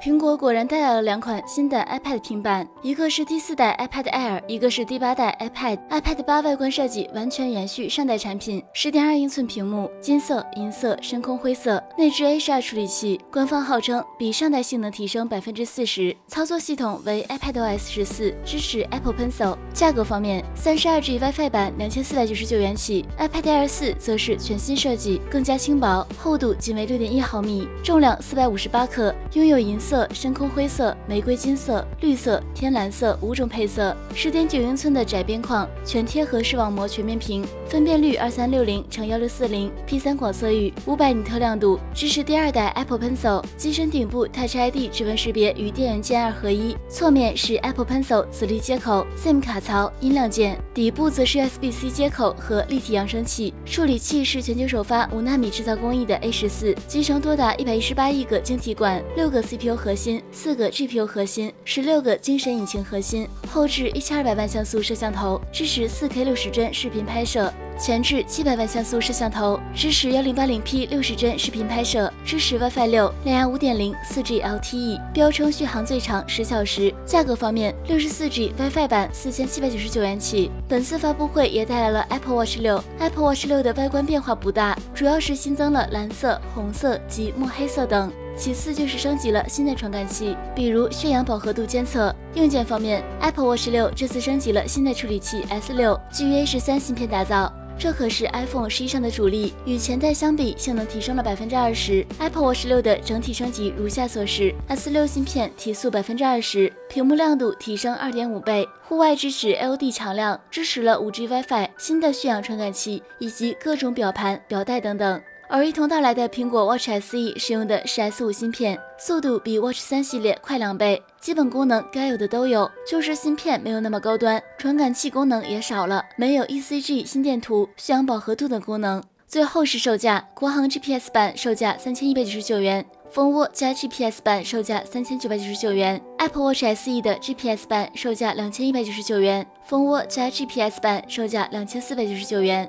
[0.00, 5.78] 苹果果然带来了两款新的 iPad 平板，一个是第四代 iPad Air，一个是第八代 iPad。
[5.90, 16.16] iPad 八外观设计完全延续上代产品，十点二英寸屏幕，金色、银色、深空灰色，内置 A 十二处理器，官方号称比上代性能提升百分之四十。
[16.28, 19.58] 操作系统为 iPadOS 十四，支持 Apple Pencil。
[19.74, 29.89] 价格方面，三十二 G WiFi 版两千四百九十九元起，iPad Air 四则是全新设计，更加轻薄，厚度仅为六点一毫米，重量四百五十八克，拥有银色。
[29.90, 59.79] 色、深空灰色、玫瑰金色、绿色、天蓝色五种配色，十点九英寸的窄边框，全贴合视网膜全面屏，分辨率二三六零乘幺六四零，P 三广色域，五百尼特亮度，支持第二代 Apple Pencil，机身顶部 Touch ID 指纹识别与电源键二合一，侧面是 Apple Pencil 磁力接口、SIM 卡槽、音量键，底部则是 USB-C 接口和立体扬声器，处理器是全球首发五纳米制造工艺的 A 十四，集成多达一百一十八亿个晶体管，六个 CPU。
[59.80, 76.94] 核心四个 GPU 核心，十六个精神引擎核心，后置一千二百万像素摄像头，支持四 K 六十帧视频拍摄；前置七百万像素摄像头，支持幺零八零 P 六十帧视频拍摄，支持 WiFi 六、蓝牙五点零、四 G LTE，标称续航最长十小时。
[77.06, 80.50] 价格方面，六十四 G WiFi 版四千七百九十九元起。
[80.68, 88.12] 本次发布会也带来了 Apple Watch 六，Apple Watch 六的外观变化不大，主要是新增了蓝色、红色及墨黑色等。
[88.36, 92.14] 其次就是升级了新的传感器，比如血氧饱和度监测。
[92.34, 102.06] 硬件方面，Apple Watch 六这次升级了新的处理器 S 六，基于 A 十三芯片打造，这可是 iPhone 十一上的主力，与前代相比，性能提升了百分之二十。
[102.18, 115.20] Apple Watch 六的整体升级如下所示：S 六芯片提速百分之二十，屏幕亮度提升二点五倍，户外支持 LED 强亮，支持了五 G WiFi，新的血氧传感器以及各种表盘、表带等等。
[115.52, 129.02] 而一同到来的苹果 Watch SE 使用的是 S5 芯片，速度比 Watch 3系列快两倍，基本功能该有的都有，就是芯片没有那么高端，传感器功能也少了，没有 ECG 心电图、血氧饱和度等功能。
[129.26, 142.68] 最后是售价，国行 GPS 版售价三千一百九十九元，蜂窝加 GPS 版售价三千九百九十九元，Apple Watch SE 的 GPS 版售价两千一百九十九元，蜂窝加 GPS 版售价两千四百九十九元。